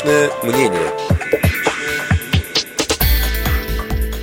[0.00, 0.90] Личное мнение.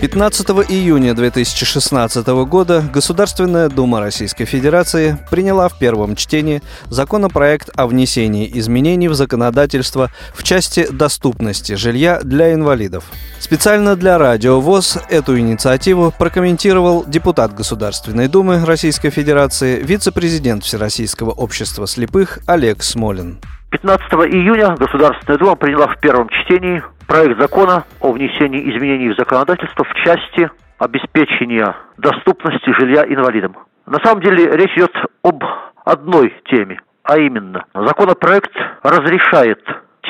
[0.02, 8.50] 15 июня 2016 года Государственная Дума Российской Федерации приняла в первом чтении законопроект о внесении
[8.58, 13.04] изменений в законодательство в части доступности жилья для инвалидов.
[13.40, 21.86] Специально для Радио ВОЗ эту инициативу прокомментировал депутат Государственной Думы Российской Федерации, вице-президент Всероссийского общества
[21.86, 23.40] слепых Олег Смолин.
[23.70, 29.84] 15 июня Государственная Дума приняла в первом чтении проект закона о внесении изменений в законодательство
[29.84, 30.50] в части
[30.80, 33.58] обеспечения доступности жилья инвалидам.
[33.86, 35.44] На самом деле речь идет об
[35.84, 38.54] одной теме, а именно законопроект
[38.84, 39.60] разрешает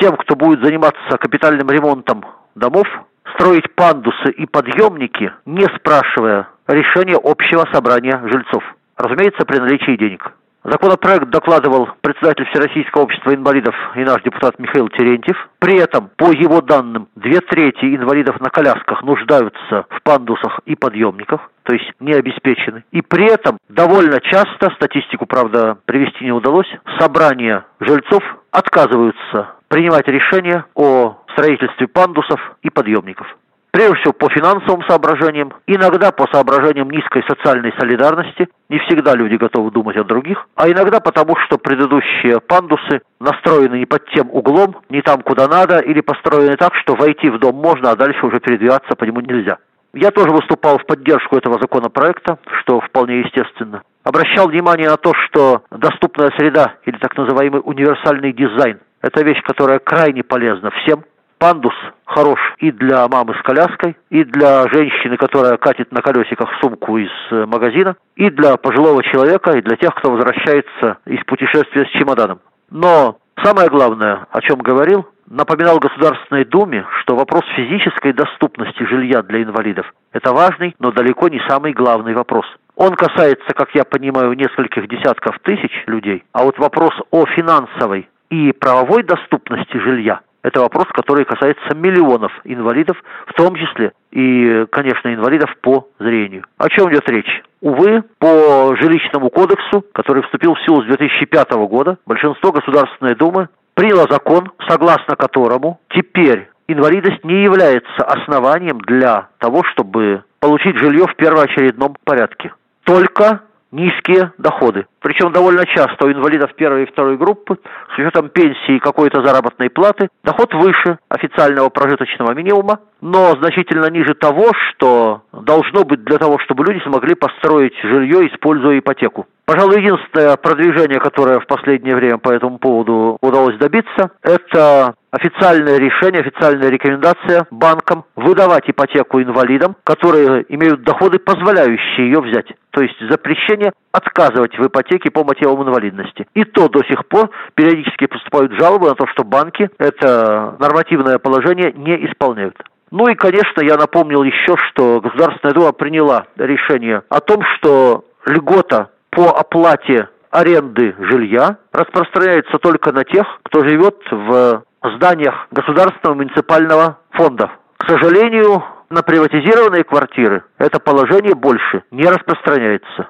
[0.00, 2.86] тем, кто будет заниматься капитальным ремонтом домов,
[3.34, 8.62] строить пандусы и подъемники, не спрашивая решения общего собрания жильцов.
[8.96, 10.32] Разумеется, при наличии денег.
[10.70, 15.48] Законопроект докладывал председатель Всероссийского общества инвалидов и наш депутат Михаил Терентьев.
[15.58, 21.50] При этом, по его данным, две трети инвалидов на колясках нуждаются в пандусах и подъемниках,
[21.62, 22.84] то есть не обеспечены.
[22.92, 30.66] И при этом довольно часто, статистику, правда, привести не удалось, собрания жильцов отказываются принимать решения
[30.74, 33.26] о строительстве пандусов и подъемников.
[33.70, 39.70] Прежде всего по финансовым соображениям, иногда по соображениям низкой социальной солидарности, не всегда люди готовы
[39.70, 45.02] думать о других, а иногда потому, что предыдущие пандусы настроены не под тем углом, не
[45.02, 48.96] там, куда надо, или построены так, что войти в дом можно, а дальше уже передвигаться
[48.96, 49.58] по нему нельзя.
[49.92, 53.82] Я тоже выступал в поддержку этого законопроекта, что вполне естественно.
[54.04, 59.78] Обращал внимание на то, что доступная среда или так называемый универсальный дизайн– это вещь, которая
[59.78, 61.04] крайне полезна всем,
[61.38, 66.98] Пандус хорош и для мамы с коляской, и для женщины, которая катит на колесиках сумку
[66.98, 71.98] из э, магазина, и для пожилого человека, и для тех, кто возвращается из путешествия с
[71.98, 72.40] чемоданом.
[72.70, 79.42] Но самое главное, о чем говорил, напоминал Государственной Думе, что вопрос физической доступности жилья для
[79.42, 82.46] инвалидов– это важный, но далеко не самый главный вопрос.
[82.74, 88.52] Он касается, как я понимаю, нескольких десятков тысяч людей, а вот вопрос о финансовой и
[88.52, 95.50] правовой доступности жилья это вопрос, который касается миллионов инвалидов, в том числе и, конечно, инвалидов
[95.60, 96.44] по зрению.
[96.58, 97.42] О чем идет речь?
[97.60, 104.06] Увы, по жилищному кодексу, который вступил в силу с 2005 года, большинство Государственной Думы приняло
[104.08, 111.96] закон, согласно которому теперь инвалидность не является основанием для того, чтобы получить жилье в первоочередном
[112.04, 112.52] порядке.
[112.84, 114.86] Только низкие доходы.
[115.00, 117.58] Причем довольно часто у инвалидов первой и второй группы
[117.94, 124.14] с учетом пенсии и какой-то заработной платы доход выше официального прожиточного минимума, но значительно ниже
[124.14, 129.26] того, что должно быть для того, чтобы люди смогли построить жилье, используя ипотеку.
[129.48, 136.20] Пожалуй, единственное продвижение, которое в последнее время по этому поводу удалось добиться, это официальное решение,
[136.20, 142.52] официальная рекомендация банкам выдавать ипотеку инвалидам, которые имеют доходы, позволяющие ее взять.
[142.78, 146.28] То есть запрещение отказывать в ипотеке по мотивам инвалидности.
[146.34, 151.72] И то до сих пор периодически поступают жалобы на то, что банки это нормативное положение
[151.72, 152.54] не исполняют.
[152.92, 158.90] Ну и, конечно, я напомнил еще, что Государственная Дума приняла решение о том, что льгота
[159.10, 167.50] по оплате аренды жилья распространяется только на тех, кто живет в зданиях государственного муниципального фонда.
[167.76, 173.08] К сожалению, на приватизированные квартиры это положение больше не распространяется.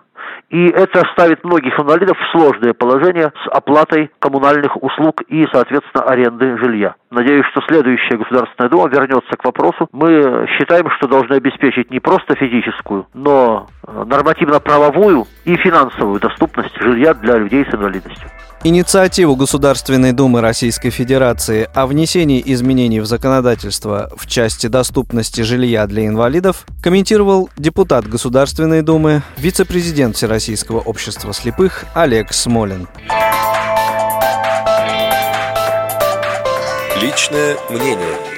[0.51, 6.57] И это ставит многих инвалидов в сложное положение с оплатой коммунальных услуг и, соответственно, аренды
[6.59, 6.95] жилья.
[7.11, 9.89] Надеюсь, что следующая Государственная Дума вернется к вопросу.
[9.93, 17.13] Мы считаем, что должны обеспечить не просто физическую, но э, нормативно-правовую и финансовую доступность жилья
[17.13, 18.31] для людей с инвалидностью.
[18.65, 26.09] Инициативу Государственной Думы Российской Федерации о внесении изменений в законодательство в части доступности жилья для
[26.09, 32.89] инвалидов комментировал депутат Государственной Думы, вице-президент Всероссийского общества слепых Олег Смолин.
[37.01, 38.38] Личное мнение.